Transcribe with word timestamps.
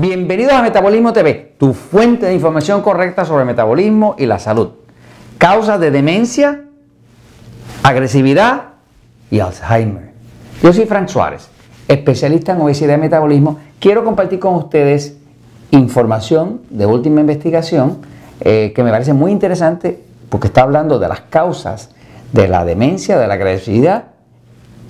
Bienvenidos 0.00 0.54
a 0.54 0.62
Metabolismo 0.62 1.12
TV, 1.12 1.56
tu 1.58 1.74
fuente 1.74 2.24
de 2.24 2.32
información 2.32 2.80
correcta 2.80 3.26
sobre 3.26 3.44
metabolismo 3.44 4.14
y 4.18 4.24
la 4.24 4.38
salud. 4.38 4.70
Causas 5.36 5.78
de 5.78 5.90
demencia, 5.90 6.62
agresividad 7.82 8.62
y 9.30 9.40
Alzheimer. 9.40 10.12
Yo 10.62 10.72
soy 10.72 10.86
Frank 10.86 11.08
Suárez, 11.08 11.48
especialista 11.86 12.52
en 12.52 12.62
obesidad 12.62 12.96
y 12.96 13.00
metabolismo. 13.00 13.58
Quiero 13.78 14.02
compartir 14.02 14.38
con 14.38 14.54
ustedes 14.54 15.18
información 15.70 16.62
de 16.70 16.86
última 16.86 17.20
investigación 17.20 17.98
eh, 18.40 18.72
que 18.74 18.82
me 18.82 18.90
parece 18.90 19.12
muy 19.12 19.32
interesante 19.32 20.02
porque 20.30 20.46
está 20.46 20.62
hablando 20.62 20.98
de 20.98 21.08
las 21.08 21.20
causas 21.28 21.90
de 22.32 22.48
la 22.48 22.64
demencia, 22.64 23.18
de 23.18 23.28
la 23.28 23.34
agresividad 23.34 24.04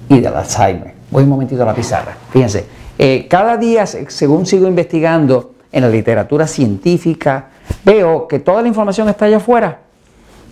y 0.09 0.21
del 0.21 0.37
Alzheimer. 0.37 0.95
Voy 1.11 1.25
un 1.25 1.31
momentito 1.31 1.65
a 1.65 1.67
la 1.67 1.75
pizarra. 1.75 2.17
Fíjense. 2.31 2.80
Eh, 3.03 3.29
cada 3.31 3.57
día, 3.57 3.87
según 3.87 4.45
sigo 4.45 4.69
investigando 4.69 5.53
en 5.73 5.85
la 5.85 5.89
literatura 5.89 6.47
científica, 6.47 7.49
veo 7.83 8.29
que 8.29 8.41
toda 8.41 8.61
la 8.61 8.69
información 8.69 9.09
está 9.09 9.25
allá 9.25 9.39
afuera. 9.39 9.79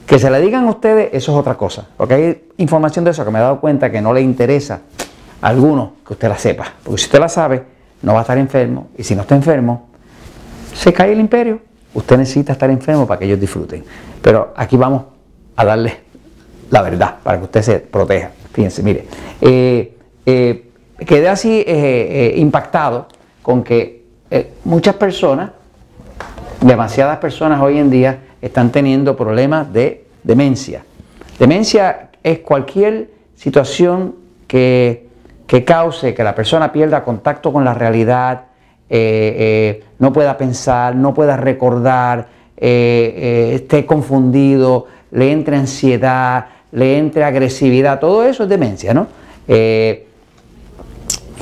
Que 0.07 0.19
se 0.19 0.31
la 0.31 0.39
digan 0.39 0.65
a 0.65 0.71
ustedes, 0.71 1.11
eso 1.13 1.33
es 1.33 1.39
otra 1.39 1.57
cosa. 1.59 1.89
Porque 1.95 2.15
hay 2.15 2.49
información 2.57 3.05
de 3.05 3.11
eso 3.11 3.23
que 3.23 3.31
me 3.31 3.39
he 3.39 3.43
dado 3.43 3.61
cuenta 3.61 3.93
que 3.93 4.01
no 4.01 4.15
le 4.15 4.23
interesa 4.23 4.81
a 5.43 5.47
alguno 5.47 5.97
que 6.07 6.15
usted 6.15 6.27
la 6.27 6.39
sepa. 6.39 6.73
Porque 6.83 6.97
si 6.99 7.05
usted 7.05 7.21
la 7.21 7.29
sabe, 7.29 7.65
no 8.01 8.15
va 8.15 8.21
a 8.21 8.23
estar 8.23 8.39
enfermo. 8.39 8.89
Y 8.97 9.05
si 9.05 9.15
no 9.15 9.21
está 9.21 9.37
enfermo, 9.37 9.91
se 10.73 10.91
cae 10.91 11.13
el 11.13 11.21
imperio. 11.21 11.61
Usted 11.93 12.17
necesita 12.17 12.53
estar 12.53 12.71
enfermo 12.71 13.07
para 13.07 13.19
que 13.19 13.27
ellos 13.27 13.39
disfruten. 13.39 13.85
Pero 14.23 14.55
aquí 14.57 14.79
vamos 14.79 15.03
a 15.55 15.67
darle 15.67 15.99
la 16.71 16.81
verdad 16.81 17.17
para 17.23 17.37
que 17.37 17.45
usted 17.45 17.61
se 17.61 17.79
proteja. 17.81 18.31
Fíjense, 18.55 18.83
mire. 18.83 19.07
Eh, 19.39 19.99
eh, 20.25 20.68
quedé 21.07 21.29
así 21.29 21.61
eh, 21.61 21.65
eh, 21.67 22.35
impactado 22.37 23.07
con 23.43 23.63
que 23.63 24.05
eh, 24.31 24.53
muchas 24.65 24.95
personas, 24.97 25.51
demasiadas 26.61 27.19
personas 27.19 27.61
hoy 27.61 27.79
en 27.79 27.91
día 27.91 28.19
están 28.43 28.71
teniendo 28.71 29.17
problemas 29.17 29.73
de 29.73 30.05
demencia. 30.23 30.83
Demencia 31.39 32.11
es 32.23 32.41
cualquier 32.41 33.11
situación 33.37 34.17
que, 34.47 35.09
que 35.47 35.65
cause 35.65 36.15
que 36.15 36.25
la 36.25 36.35
persona 36.35 36.73
pierda 36.73 37.05
contacto 37.05 37.53
con 37.53 37.65
la 37.65 37.75
realidad, 37.75 38.45
no 38.91 40.13
pueda 40.13 40.37
pensar, 40.37 40.97
no 40.97 41.13
pueda 41.13 41.37
recordar, 41.37 42.27
esté 42.57 43.85
confundido, 43.87 44.87
le 45.11 45.31
entre 45.31 45.57
ansiedad, 45.57 46.47
le 46.73 46.97
entre 46.99 47.23
agresividad, 47.23 48.01
todo 48.01 48.25
eso 48.25 48.45
es 48.45 48.49
demencia, 48.49 48.95
¿no? 48.95 49.07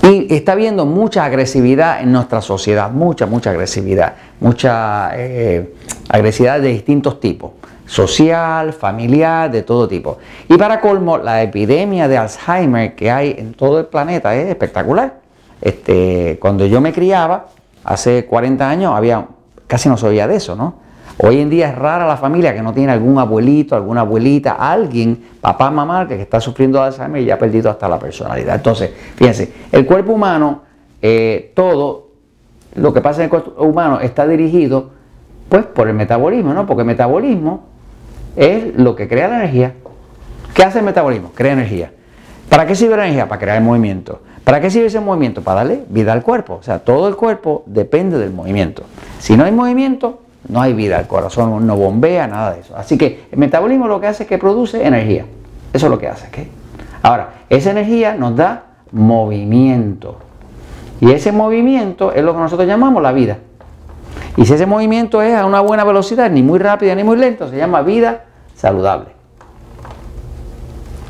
Y 0.09 0.33
está 0.33 0.53
habiendo 0.53 0.87
mucha 0.87 1.25
agresividad 1.25 2.01
en 2.01 2.12
nuestra 2.12 2.41
sociedad, 2.41 2.91
mucha, 2.91 3.27
mucha 3.27 3.51
agresividad, 3.51 4.15
mucha 4.39 5.11
eh, 5.15 5.75
agresividad 6.09 6.61
de 6.61 6.69
distintos 6.69 7.19
tipos, 7.19 7.53
social, 7.87 8.73
familiar, 8.73 9.51
de 9.51 9.63
todo 9.63 9.89
tipo. 9.89 10.19
Y 10.48 10.57
para 10.57 10.81
colmo, 10.81 11.19
la 11.19 11.43
epidemia 11.43 12.07
de 12.07 12.19
Alzheimer 12.19 12.95
que 12.95 13.11
hay 13.11 13.35
en 13.37 13.55
todo 13.55 13.81
el 13.81 13.87
planeta 13.87 14.37
es 14.37 14.48
espectacular. 14.48 15.19
Este, 15.61 16.39
cuando 16.41 16.67
yo 16.67 16.81
me 16.81 16.93
criaba, 16.93 17.47
hace 17.83 18.27
40 18.27 18.69
años, 18.69 18.93
había, 18.95 19.27
casi 19.67 19.89
no 19.89 19.97
se 19.97 20.07
oía 20.07 20.29
de 20.29 20.37
eso, 20.37 20.55
¿no? 20.55 20.86
Hoy 21.19 21.41
en 21.41 21.48
día 21.48 21.70
es 21.70 21.75
rara 21.75 22.06
la 22.06 22.19
familia 22.19 22.55
que 22.55 22.62
no 22.62 22.75
tiene 22.75 22.92
algún 22.92 23.19
abuelito, 23.19 23.75
alguna 23.75 24.03
abuelita, 24.03 24.53
alguien, 24.53 25.25
papá, 25.41 25.70
mamá, 25.70 26.07
que 26.07 26.20
está 26.20 26.41
sufriendo 26.41 26.83
Alzheimer 26.83 27.23
y 27.23 27.24
ya 27.24 27.35
ha 27.35 27.39
perdido 27.39 27.70
hasta 27.70 27.89
la 27.89 27.98
personalidad. 27.98 28.57
Entonces, 28.57 28.91
fíjense, 29.14 29.51
el 29.73 29.86
cuerpo 29.86 30.13
humano, 30.13 30.63
eh, 31.01 31.52
todo 31.55 32.08
lo 32.74 32.92
que 32.92 33.01
pasa 33.01 33.20
en 33.20 33.24
el 33.24 33.30
cuerpo 33.30 33.63
humano 33.64 34.01
está 34.01 34.27
dirigido 34.27 34.91
pues 35.48 35.64
por 35.64 35.89
el 35.89 35.95
metabolismo, 35.95 36.52
¿no? 36.52 36.67
Porque 36.67 36.83
el 36.83 36.86
metabolismo 36.86 37.64
es 38.35 38.77
lo 38.77 38.95
que 38.95 39.08
crea 39.08 39.29
la 39.29 39.36
energía. 39.36 39.74
¿Qué 40.52 40.64
hace 40.64 40.80
el 40.80 40.85
metabolismo? 40.85 41.30
Crea 41.35 41.52
energía. 41.52 41.92
¿Para 42.51 42.67
qué 42.67 42.74
sirve 42.74 42.96
la 42.96 43.05
energía? 43.05 43.27
Para 43.29 43.41
crear 43.41 43.57
el 43.57 43.64
movimiento. 43.64 44.20
¿Para 44.45 44.61
qué 44.61 44.70
sirve 44.70 44.86
ese 44.86 45.01
movimiento? 45.01 45.42
Para 45.42 45.61
darle 45.61 45.85
vida 45.89 46.12
al 46.12 46.23
cuerpo. 46.23 46.58
O 46.61 46.62
sea, 46.62 46.80
todo 46.80 47.08
el 47.08 47.17
cuerpo 47.17 47.62
depende 47.67 48.18
del 48.18 48.33
movimiento. 48.33 48.83
Si 49.18 49.36
no 49.36 49.45
hay 49.45 49.52
movimiento, 49.52 50.20
no 50.48 50.61
hay 50.61 50.73
vida, 50.74 50.98
el 51.01 51.07
corazón 51.07 51.67
no 51.67 51.77
bombea, 51.77 52.27
nada 52.27 52.55
de 52.55 52.61
eso. 52.61 52.77
Así 52.77 52.96
que 52.96 53.27
el 53.30 53.39
metabolismo 53.39 53.89
lo 53.89 54.01
que 54.01 54.07
hace 54.07 54.24
es 54.24 54.29
que 54.29 54.39
produce 54.39 54.86
energía. 54.86 55.27
Eso 55.73 55.86
es 55.86 55.90
lo 55.90 55.98
que 55.98 56.08
hace. 56.08 56.29
Ahora, 57.02 57.30
esa 57.48 57.70
energía 57.70 58.14
nos 58.14 58.36
da 58.36 58.64
movimiento. 58.92 60.18
Y 61.01 61.11
ese 61.11 61.33
movimiento 61.33 62.12
es 62.12 62.24
lo 62.24 62.33
que 62.33 62.40
nosotros 62.40 62.67
llamamos 62.67 63.02
la 63.02 63.12
vida. 63.12 63.39
Y 64.36 64.45
si 64.45 64.55
ese 64.55 64.67
movimiento 64.67 65.23
es 65.23 65.35
a 65.35 65.46
una 65.46 65.61
buena 65.61 65.85
velocidad, 65.85 66.30
ni 66.30 66.42
muy 66.42 66.58
rápida 66.58 66.95
ni 66.95 67.05
muy 67.05 67.17
lento, 67.17 67.48
se 67.48 67.56
llama 67.56 67.83
vida 67.83 68.24
saludable. 68.55 69.08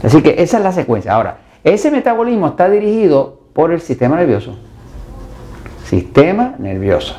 Así 0.03 0.23
que 0.23 0.37
esa 0.39 0.59
es 0.59 0.63
la 0.63 0.73
secuencia. 0.73 1.15
Ahora, 1.15 1.39
ese 1.65 1.91
metabolismo 1.91 2.49
está 2.49 2.69
dirigido 2.69 3.41
por 3.53 3.73
el 3.73 3.81
sistema 3.81 4.17
nervioso. 4.17 4.57
Sistema 5.85 6.55
nervioso. 6.59 7.17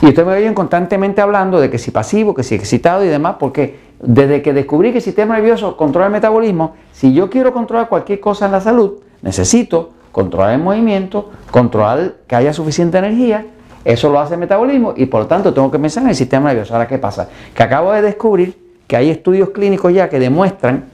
Y 0.00 0.06
ustedes 0.06 0.26
me 0.26 0.34
oyen 0.34 0.54
constantemente 0.54 1.20
hablando 1.20 1.60
de 1.60 1.70
que 1.70 1.78
si 1.78 1.90
pasivo, 1.90 2.34
que 2.34 2.44
si 2.44 2.54
excitado 2.54 3.04
y 3.04 3.08
demás, 3.08 3.36
porque 3.38 3.78
desde 4.00 4.42
que 4.42 4.52
descubrí 4.52 4.92
que 4.92 4.98
el 4.98 5.02
sistema 5.02 5.34
nervioso 5.34 5.76
controla 5.76 6.06
el 6.06 6.12
metabolismo, 6.12 6.74
si 6.92 7.12
yo 7.12 7.28
quiero 7.28 7.52
controlar 7.52 7.88
cualquier 7.88 8.20
cosa 8.20 8.46
en 8.46 8.52
la 8.52 8.60
salud, 8.60 9.00
necesito 9.22 9.90
controlar 10.12 10.54
el 10.54 10.60
movimiento, 10.60 11.30
controlar 11.50 12.14
que 12.28 12.36
haya 12.36 12.52
suficiente 12.52 12.98
energía, 12.98 13.46
eso 13.84 14.10
lo 14.10 14.20
hace 14.20 14.34
el 14.34 14.40
metabolismo 14.40 14.94
y 14.96 15.06
por 15.06 15.22
lo 15.22 15.26
tanto 15.26 15.52
tengo 15.52 15.70
que 15.70 15.78
pensar 15.78 16.04
en 16.04 16.10
el 16.10 16.14
sistema 16.14 16.48
nervioso. 16.48 16.74
Ahora, 16.74 16.86
¿qué 16.86 16.98
pasa? 16.98 17.28
Que 17.54 17.62
acabo 17.62 17.92
de 17.92 18.02
descubrir 18.02 18.56
que 18.86 18.96
hay 18.96 19.10
estudios 19.10 19.50
clínicos 19.50 19.92
ya 19.92 20.08
que 20.08 20.18
demuestran, 20.18 20.84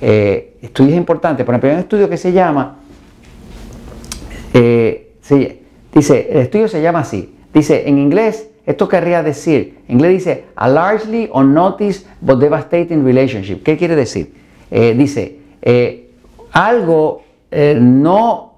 eh, 0.00 0.56
estudios 0.62 0.96
importantes, 0.96 1.44
por 1.44 1.54
ejemplo, 1.54 1.70
hay 1.70 1.76
un 1.76 1.80
estudio 1.80 2.08
que 2.08 2.16
se 2.16 2.32
llama, 2.32 2.76
eh, 4.54 5.12
dice, 5.92 6.28
el 6.30 6.38
estudio 6.38 6.68
se 6.68 6.80
llama 6.80 7.00
así, 7.00 7.36
dice 7.52 7.88
en 7.88 7.98
inglés, 7.98 8.50
esto 8.66 8.88
querría 8.88 9.22
decir, 9.22 9.80
en 9.88 9.96
inglés 9.96 10.12
dice, 10.12 10.44
a 10.56 10.68
largely 10.68 11.30
unnoticed 11.34 12.06
but 12.20 12.38
devastating 12.40 13.04
relationship. 13.04 13.62
¿Qué 13.62 13.76
quiere 13.76 13.94
decir? 13.94 14.34
Eh, 14.70 14.94
dice, 14.96 15.38
eh, 15.60 16.10
algo 16.52 17.22
eh, 17.50 17.76
no 17.78 18.54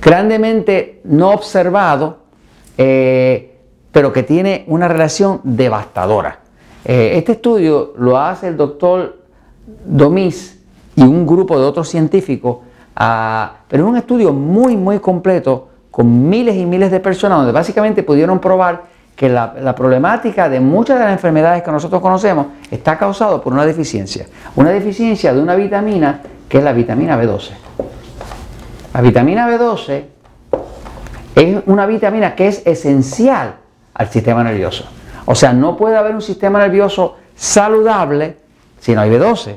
grandemente 0.00 1.00
no 1.04 1.30
observado, 1.30 2.18
pero 2.76 4.12
que 4.12 4.22
tiene 4.22 4.64
una 4.68 4.88
relación 4.88 5.40
devastadora. 5.42 6.40
este 6.84 7.32
estudio 7.32 7.94
lo 7.98 8.16
hace 8.16 8.48
el 8.48 8.56
doctor 8.56 9.18
Domis 9.84 10.58
y 10.94 11.02
un 11.02 11.26
grupo 11.26 11.58
de 11.58 11.66
otros 11.66 11.88
científicos, 11.88 12.58
ah, 12.94 13.56
pero 13.68 13.84
es 13.84 13.90
un 13.90 13.96
estudio 13.96 14.32
muy, 14.32 14.76
muy 14.76 14.98
completo 14.98 15.68
con 15.96 16.28
miles 16.28 16.56
y 16.56 16.66
miles 16.66 16.90
de 16.90 17.00
personas, 17.00 17.38
donde 17.38 17.52
básicamente 17.52 18.02
pudieron 18.02 18.38
probar 18.38 18.82
que 19.16 19.30
la, 19.30 19.74
problemática 19.74 20.46
de 20.46 20.60
muchas 20.60 20.98
de 20.98 21.06
las 21.06 21.14
enfermedades 21.14 21.62
que 21.62 21.72
nosotros 21.72 22.02
conocemos 22.02 22.48
está 22.70 22.98
causado 22.98 23.40
por 23.40 23.54
una 23.54 23.64
deficiencia. 23.64 24.26
Una 24.56 24.72
deficiencia 24.72 25.32
de 25.32 25.40
una 25.40 25.54
vitamina 25.54 26.20
que 26.50 26.58
es 26.58 26.64
la 26.64 26.74
vitamina 26.74 27.18
B12. 27.18 27.48
La 28.92 29.00
vitamina 29.00 29.48
B12 29.48 30.04
es 31.34 31.62
una 31.64 31.86
vitamina 31.86 32.34
que 32.34 32.48
es 32.48 32.66
esencial 32.66 33.54
al 33.94 34.10
sistema 34.10 34.44
nervioso. 34.44 34.84
O 35.24 35.34
sea, 35.34 35.54
no 35.54 35.78
puede 35.78 35.96
haber 35.96 36.14
un 36.14 36.20
sistema 36.20 36.58
nervioso 36.58 37.16
saludable 37.34 38.36
si 38.80 38.94
no 38.94 39.00
hay 39.00 39.10
B12. 39.12 39.56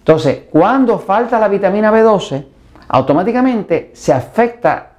Entonces, 0.00 0.40
cuando 0.50 0.98
falta 0.98 1.38
la 1.38 1.48
vitamina 1.48 1.90
B12, 1.90 2.44
automáticamente 2.88 3.92
se 3.94 4.12
afecta 4.12 4.97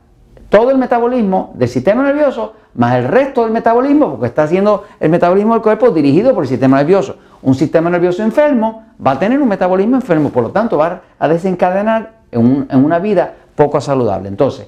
todo 0.50 0.72
el 0.72 0.78
metabolismo 0.78 1.54
del 1.56 1.70
sistema 1.70 2.04
nervioso 2.04 2.54
más 2.76 2.96
el 2.96 3.06
resto 3.06 3.44
del 3.44 3.52
metabolismo, 3.52 4.12
porque 4.12 4.28
está 4.28 4.44
haciendo 4.44 4.86
el 5.00 5.10
metabolismo 5.10 5.54
del 5.54 5.62
cuerpo 5.62 5.90
dirigido 5.92 6.34
por 6.34 6.44
el 6.44 6.50
sistema 6.50 6.78
nervioso. 6.78 7.18
Un 7.42 7.56
sistema 7.56 7.90
nervioso 7.90 8.24
enfermo 8.24 8.84
va 9.06 9.12
a 9.12 9.20
tener 9.20 9.42
un 9.42 9.48
metabolismo 9.48 9.96
enfermo, 9.96 10.30
por 10.30 10.44
lo 10.44 10.52
tanto 10.52 10.78
va 10.78 11.02
a 11.18 11.28
desencadenar 11.28 12.20
en, 12.32 12.68
una 12.72 13.00
vida 13.00 13.34
poco 13.56 13.82
saludable. 13.82 14.30
Entonces, 14.30 14.68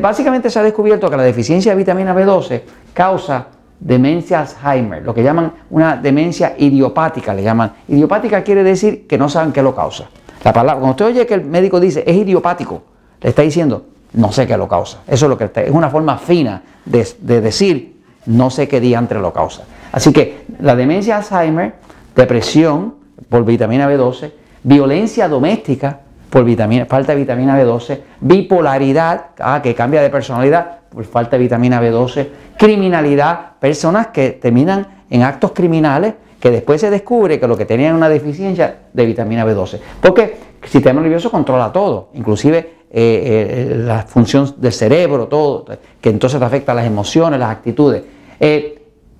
básicamente 0.00 0.50
se 0.50 0.58
ha 0.58 0.62
descubierto 0.62 1.08
que 1.08 1.16
la 1.16 1.22
deficiencia 1.22 1.72
de 1.72 1.76
vitamina 1.76 2.14
B12 2.14 2.62
causa 2.92 3.46
demencia 3.78 4.40
Alzheimer, 4.40 5.02
lo 5.02 5.14
que 5.14 5.22
llaman 5.22 5.52
una 5.70 5.96
demencia 5.96 6.54
idiopática, 6.58 7.34
le 7.34 7.42
llaman. 7.42 7.72
Idiopática 7.88 8.42
quiere 8.42 8.62
decir 8.62 9.06
que 9.06 9.18
no 9.18 9.28
saben 9.28 9.52
qué 9.52 9.62
lo 9.62 9.74
causa. 9.74 10.08
La 10.42 10.52
palabra, 10.52 10.80
cuando 10.80 10.90
usted 10.90 11.04
oye 11.06 11.26
que 11.26 11.34
el 11.34 11.44
médico 11.44 11.78
dice 11.78 12.02
es 12.06 12.16
idiopático, 12.16 12.82
le 13.20 13.30
está 13.30 13.42
diciendo 13.42 13.84
no 14.16 14.32
sé 14.32 14.46
qué 14.46 14.56
lo 14.56 14.66
causa. 14.66 15.02
Eso 15.06 15.26
es 15.26 15.30
lo 15.30 15.38
que 15.38 15.50
es 15.54 15.70
una 15.70 15.88
forma 15.88 16.18
fina 16.18 16.62
de, 16.84 17.40
decir 17.40 18.00
no 18.26 18.50
sé 18.50 18.66
qué 18.66 18.78
entre 18.94 19.20
lo 19.20 19.32
causa. 19.32 19.62
Así 19.92 20.12
que 20.12 20.46
la 20.60 20.74
demencia 20.74 21.18
Alzheimer, 21.18 21.74
depresión 22.14 22.96
por 23.28 23.44
vitamina 23.44 23.88
B12, 23.88 24.32
violencia 24.64 25.28
doméstica 25.28 26.00
por 26.30 26.44
vitamina, 26.44 26.86
falta 26.86 27.12
de 27.12 27.18
vitamina 27.18 27.58
B12, 27.60 28.00
bipolaridad, 28.20 29.26
ah, 29.38 29.60
que 29.62 29.74
cambia 29.74 30.02
de 30.02 30.10
personalidad 30.10 30.80
por 30.90 31.04
falta 31.04 31.36
de 31.36 31.42
vitamina 31.42 31.80
B12, 31.80 32.28
criminalidad, 32.58 33.52
personas 33.60 34.08
que 34.08 34.30
terminan 34.30 35.04
en 35.08 35.22
actos 35.22 35.52
criminales 35.52 36.14
que 36.40 36.50
después 36.50 36.80
se 36.80 36.90
descubre 36.90 37.38
que 37.38 37.46
lo 37.46 37.56
que 37.56 37.64
tenían 37.64 37.94
una 37.94 38.08
deficiencia 38.08 38.76
de 38.92 39.06
vitamina 39.06 39.46
B12. 39.46 39.78
Porque 40.00 40.36
el 40.62 40.68
sistema 40.68 41.00
nervioso 41.00 41.30
controla 41.30 41.72
todo, 41.72 42.10
inclusive 42.14 42.75
eh, 42.90 43.70
eh, 43.72 43.76
la 43.76 44.02
función 44.02 44.54
del 44.58 44.72
cerebro, 44.72 45.26
todo, 45.26 45.66
que 46.00 46.10
entonces 46.10 46.38
te 46.38 46.44
afecta 46.44 46.72
las 46.74 46.86
emociones, 46.86 47.38
las 47.38 47.50
actitudes. 47.50 48.02
Eh, 48.40 48.72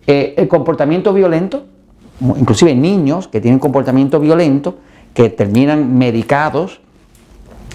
el 0.06 0.46
comportamiento 0.46 1.12
violento, 1.12 1.64
inclusive 2.20 2.74
niños 2.74 3.26
que 3.26 3.40
tienen 3.40 3.58
comportamiento 3.58 4.20
violento, 4.20 4.76
que 5.12 5.30
terminan 5.30 5.98
medicados, 5.98 6.80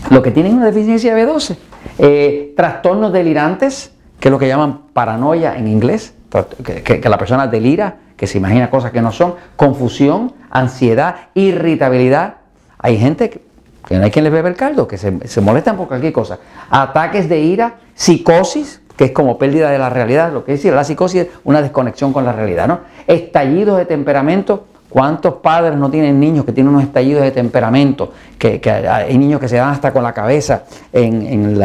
lo 0.09 0.21
que 0.21 0.31
tienen 0.31 0.55
una 0.55 0.67
deficiencia 0.67 1.13
de 1.13 1.27
B12. 1.27 2.55
trastornos 2.55 3.11
delirantes, 3.11 3.91
que 4.19 4.29
es 4.29 4.31
lo 4.31 4.39
que 4.39 4.47
llaman 4.47 4.83
paranoia 4.93 5.57
en 5.57 5.67
inglés, 5.67 6.13
que 6.73 7.09
la 7.09 7.17
persona 7.17 7.47
delira 7.47 7.97
que 8.21 8.27
se 8.27 8.37
imagina 8.37 8.69
cosas 8.69 8.91
que 8.91 9.01
no 9.01 9.11
son, 9.11 9.33
confusión, 9.55 10.33
ansiedad, 10.51 11.29
irritabilidad. 11.33 12.35
Hay 12.77 12.99
gente 12.99 13.31
que, 13.31 13.41
no 13.89 14.03
hay 14.03 14.11
quien 14.11 14.23
les 14.23 14.33
bebe 14.33 14.49
el 14.49 14.55
caldo, 14.55 14.87
que 14.87 14.97
se, 14.97 15.27
se 15.27 15.41
molestan 15.41 15.77
por 15.77 15.87
cualquier 15.87 16.13
cosa. 16.13 16.39
Ataques 16.69 17.27
de 17.27 17.39
ira, 17.39 17.75
psicosis, 17.95 18.81
que 18.95 19.05
es 19.05 19.11
como 19.11 19.37
pérdida 19.37 19.71
de 19.71 19.79
la 19.79 19.89
realidad, 19.89 20.31
lo 20.31 20.45
que 20.45 20.53
es 20.53 20.65
la 20.65 20.83
psicosis 20.83 21.21
es 21.21 21.27
una 21.43 21.61
desconexión 21.61 22.13
con 22.13 22.23
la 22.25 22.33
realidad, 22.33 22.67
¿no? 22.67 22.79
Estallidos 23.07 23.77
de 23.77 23.85
temperamento, 23.85 24.65
¿Cuántos 24.91 25.35
padres 25.35 25.77
no 25.77 25.89
tienen 25.89 26.19
niños 26.19 26.43
que 26.43 26.51
tienen 26.51 26.73
unos 26.73 26.83
estallidos 26.83 27.23
de 27.23 27.31
temperamento? 27.31 28.11
Que, 28.37 28.59
hay 28.69 29.17
niños 29.17 29.39
que 29.39 29.47
se 29.47 29.55
dan 29.55 29.69
hasta 29.69 29.93
con 29.93 30.03
la 30.03 30.11
cabeza 30.11 30.65
en, 30.91 31.55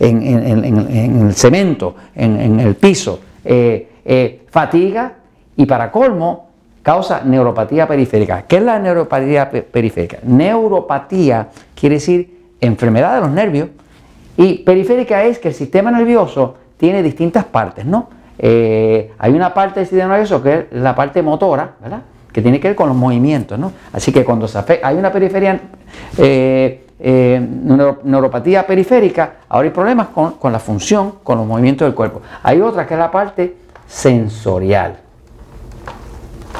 el 0.00 1.32
cemento, 1.32 1.94
en, 2.16 2.58
el 2.58 2.74
piso. 2.74 3.20
Eh, 3.44 3.88
eh, 4.04 4.42
fatiga, 4.50 5.12
y 5.56 5.64
para 5.64 5.92
colmo, 5.92 6.47
causa 6.88 7.20
neuropatía 7.22 7.86
periférica. 7.86 8.44
¿Qué 8.48 8.56
es 8.56 8.62
la 8.62 8.78
neuropatía 8.78 9.50
periférica? 9.50 10.20
Neuropatía 10.22 11.48
quiere 11.74 11.96
decir 11.96 12.54
enfermedad 12.62 13.16
de 13.16 13.20
los 13.20 13.30
nervios 13.30 13.68
y 14.38 14.60
periférica 14.60 15.22
es 15.24 15.38
que 15.38 15.48
el 15.48 15.54
sistema 15.54 15.90
nervioso 15.90 16.54
tiene 16.78 17.02
distintas 17.02 17.44
partes, 17.44 17.84
¿no? 17.84 18.08
Eh, 18.38 19.12
hay 19.18 19.34
una 19.34 19.52
parte 19.52 19.80
del 19.80 19.86
sistema 19.86 20.12
nervioso 20.12 20.42
que 20.42 20.54
es 20.54 20.64
la 20.70 20.94
parte 20.94 21.20
motora, 21.20 21.72
¿verdad? 21.78 22.00
Que 22.32 22.40
tiene 22.40 22.58
que 22.58 22.68
ver 22.68 22.74
con 22.74 22.88
los 22.88 22.96
movimientos, 22.96 23.58
¿no? 23.58 23.70
Así 23.92 24.10
que 24.10 24.24
cuando 24.24 24.48
se 24.48 24.56
afecta, 24.56 24.88
hay 24.88 24.96
una 24.96 25.12
periferia, 25.12 25.60
eh, 26.16 26.86
eh, 27.00 27.48
neuropatía 28.02 28.66
periférica, 28.66 29.32
ahora 29.50 29.66
hay 29.66 29.74
problemas 29.74 30.06
con, 30.06 30.38
con 30.38 30.52
la 30.52 30.58
función, 30.58 31.16
con 31.22 31.36
los 31.36 31.46
movimientos 31.46 31.86
del 31.86 31.94
cuerpo. 31.94 32.22
Hay 32.42 32.62
otra 32.62 32.86
que 32.86 32.94
es 32.94 33.00
la 33.00 33.10
parte 33.10 33.56
sensorial 33.86 35.00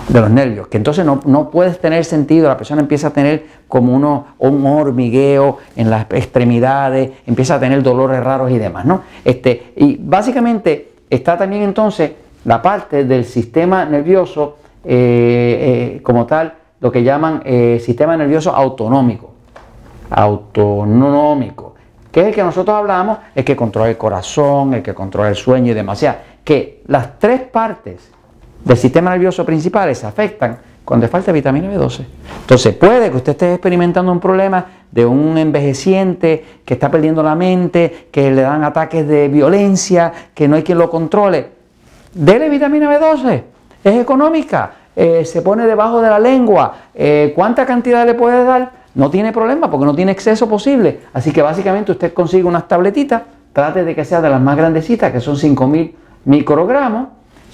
de 0.08 0.20
los 0.20 0.30
nervios, 0.30 0.68
que 0.68 0.78
entonces 0.78 1.04
no, 1.04 1.20
no 1.26 1.50
puedes 1.50 1.78
tener 1.78 2.04
sentido, 2.04 2.48
la 2.48 2.56
persona 2.56 2.80
empieza 2.80 3.08
a 3.08 3.10
tener 3.10 3.46
como 3.68 3.94
uno, 3.94 4.26
un 4.38 4.64
hormigueo 4.66 5.58
en 5.76 5.90
las 5.90 6.06
extremidades, 6.10 7.10
empieza 7.26 7.56
a 7.56 7.60
tener 7.60 7.82
dolores 7.82 8.22
raros 8.24 8.50
y 8.50 8.58
demás, 8.58 8.86
¿no? 8.86 9.02
Este, 9.24 9.72
y 9.76 9.98
básicamente 10.00 10.92
está 11.10 11.36
también 11.36 11.62
entonces 11.62 12.12
la 12.44 12.62
parte 12.62 13.04
del 13.04 13.24
sistema 13.24 13.84
nervioso 13.84 14.56
eh, 14.84 15.96
eh, 15.96 16.02
como 16.02 16.24
tal, 16.24 16.54
lo 16.80 16.90
que 16.90 17.02
llaman 17.02 17.42
eh, 17.44 17.80
sistema 17.84 18.16
nervioso 18.16 18.54
autonómico, 18.54 19.32
autonómico, 20.08 21.74
que 22.10 22.20
es 22.20 22.26
el 22.28 22.34
que 22.34 22.42
nosotros 22.42 22.74
hablamos, 22.74 23.18
el 23.34 23.44
que 23.44 23.54
controla 23.54 23.90
el 23.90 23.98
corazón, 23.98 24.72
el 24.74 24.82
que 24.82 24.94
controla 24.94 25.28
el 25.28 25.36
sueño 25.36 25.72
y 25.72 25.74
demás, 25.74 26.06
que 26.44 26.82
las 26.86 27.18
tres 27.18 27.42
partes 27.42 28.10
del 28.64 28.76
sistema 28.76 29.10
nervioso 29.10 29.44
principal 29.44 29.94
se 29.94 30.06
afectan 30.06 30.58
cuando 30.84 31.06
falta 31.06 31.32
vitamina 31.32 31.70
B12. 31.70 32.04
Entonces 32.40 32.74
puede 32.74 33.10
que 33.10 33.16
usted 33.18 33.32
esté 33.32 33.52
experimentando 33.52 34.10
un 34.10 34.20
problema 34.20 34.64
de 34.90 35.04
un 35.04 35.36
envejeciente 35.36 36.44
que 36.64 36.74
está 36.74 36.90
perdiendo 36.90 37.22
la 37.22 37.34
mente, 37.34 38.08
que 38.10 38.30
le 38.30 38.40
dan 38.40 38.64
ataques 38.64 39.06
de 39.06 39.28
violencia, 39.28 40.12
que 40.32 40.48
no 40.48 40.56
hay 40.56 40.62
quien 40.62 40.78
lo 40.78 40.88
controle. 40.88 41.50
Dele 42.14 42.48
vitamina 42.48 42.90
B12, 42.90 43.42
es 43.84 43.94
económica, 44.00 44.72
eh, 44.96 45.24
se 45.26 45.42
pone 45.42 45.66
debajo 45.66 46.00
de 46.00 46.08
la 46.08 46.18
lengua. 46.18 46.74
Eh, 46.94 47.32
¿Cuánta 47.36 47.66
cantidad 47.66 48.06
le 48.06 48.14
puede 48.14 48.44
dar? 48.44 48.72
No 48.94 49.10
tiene 49.10 49.30
problema 49.30 49.70
porque 49.70 49.84
no 49.84 49.94
tiene 49.94 50.12
exceso 50.12 50.48
posible. 50.48 51.00
Así 51.12 51.32
que 51.32 51.42
básicamente 51.42 51.92
usted 51.92 52.14
consigue 52.14 52.44
unas 52.44 52.66
tabletitas, 52.66 53.22
trate 53.52 53.84
de 53.84 53.94
que 53.94 54.04
sea 54.04 54.22
de 54.22 54.30
las 54.30 54.40
más 54.40 54.56
grandecitas, 54.56 55.12
que 55.12 55.20
son 55.20 55.36
5000 55.36 55.94
microgramos, 56.24 57.08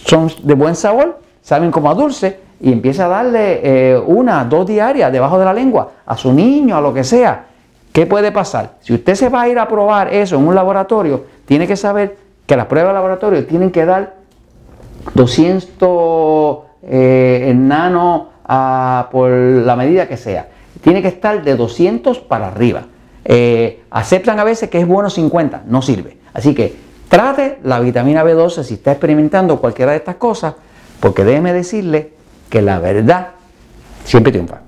son 0.04 0.30
de 0.42 0.54
buen 0.54 0.74
sabor, 0.74 1.20
saben 1.42 1.70
como 1.70 1.90
a 1.90 1.94
dulce, 1.94 2.38
y 2.60 2.72
empieza 2.72 3.06
a 3.06 3.08
darle 3.08 3.60
eh, 3.62 3.98
una, 3.98 4.44
dos 4.44 4.66
diarias 4.66 5.12
debajo 5.12 5.38
de 5.38 5.44
la 5.44 5.52
lengua 5.52 5.90
a 6.06 6.16
su 6.16 6.32
niño, 6.32 6.76
a 6.76 6.80
lo 6.80 6.94
que 6.94 7.04
sea. 7.04 7.46
¿Qué 7.92 8.06
puede 8.06 8.32
pasar? 8.32 8.74
Si 8.80 8.92
usted 8.94 9.14
se 9.14 9.28
va 9.28 9.42
a 9.42 9.48
ir 9.48 9.58
a 9.58 9.68
probar 9.68 10.12
eso 10.12 10.36
en 10.36 10.46
un 10.46 10.54
laboratorio, 10.54 11.24
tiene 11.46 11.66
que 11.66 11.76
saber 11.76 12.16
que 12.46 12.56
las 12.56 12.66
pruebas 12.66 12.90
de 12.90 12.94
laboratorio 12.94 13.46
tienen 13.46 13.70
que 13.70 13.84
dar 13.84 14.14
200 15.14 16.58
eh, 16.82 17.52
nano 17.56 18.30
por 19.10 19.30
la 19.30 19.76
medida 19.76 20.08
que 20.08 20.16
sea. 20.16 20.48
Tiene 20.82 21.02
que 21.02 21.08
estar 21.08 21.42
de 21.42 21.56
200 21.56 22.18
para 22.20 22.48
arriba. 22.48 22.82
Eh, 23.24 23.82
aceptan 23.90 24.38
a 24.38 24.44
veces 24.44 24.68
que 24.68 24.80
es 24.80 24.86
bueno 24.86 25.08
50, 25.08 25.62
no 25.66 25.80
sirve. 25.80 26.18
Así 26.34 26.54
que 26.54 26.76
Trate 27.14 27.60
la 27.62 27.78
vitamina 27.78 28.24
B12 28.24 28.64
si 28.64 28.74
está 28.74 28.90
experimentando 28.90 29.60
cualquiera 29.60 29.92
de 29.92 29.98
estas 29.98 30.16
cosas, 30.16 30.54
porque 30.98 31.22
déjeme 31.22 31.52
decirle 31.52 32.10
que 32.50 32.60
la 32.60 32.80
verdad 32.80 33.28
siempre 34.04 34.32
triunfa. 34.32 34.62